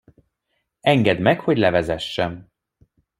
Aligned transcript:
Engedd 0.79 1.19
meg, 1.21 1.39
hogy 1.39 1.57
levezessem! 1.57 2.47